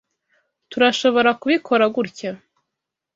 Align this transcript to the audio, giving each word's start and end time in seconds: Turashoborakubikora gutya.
Turashoborakubikora 0.71 1.85
gutya. 1.95 2.31